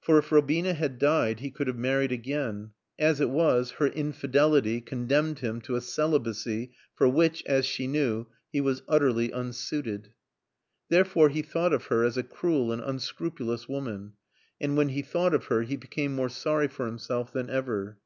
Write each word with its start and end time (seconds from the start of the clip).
For 0.00 0.16
if 0.18 0.32
Robina 0.32 0.72
had 0.72 0.98
died 0.98 1.40
he 1.40 1.50
could 1.50 1.66
have 1.66 1.76
married 1.76 2.10
again. 2.10 2.70
As 2.98 3.20
it 3.20 3.28
was, 3.28 3.72
her 3.72 3.86
infidelity 3.88 4.80
condemned 4.80 5.40
him 5.40 5.60
to 5.60 5.76
a 5.76 5.82
celibacy 5.82 6.72
for 6.94 7.06
which, 7.06 7.42
as 7.44 7.66
she 7.66 7.86
knew, 7.86 8.24
he 8.50 8.62
was 8.62 8.80
utterly 8.88 9.30
unsuited. 9.30 10.14
Therefore 10.88 11.28
he 11.28 11.42
thought 11.42 11.74
of 11.74 11.84
her 11.88 12.02
as 12.02 12.16
a 12.16 12.22
cruel 12.22 12.72
and 12.72 12.80
unscrupulous 12.80 13.68
woman. 13.68 14.14
And 14.58 14.74
when 14.74 14.88
he 14.88 15.02
thought 15.02 15.34
of 15.34 15.44
her 15.52 15.60
he 15.60 15.76
became 15.76 16.14
more 16.14 16.30
sorry 16.30 16.68
for 16.68 16.86
himself 16.86 17.30
than 17.30 17.50
ever. 17.50 17.98